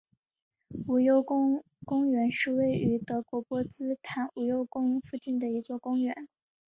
[0.87, 6.27] 无忧宫公园是位于德国波茨坦无忧宫附近的一座公园。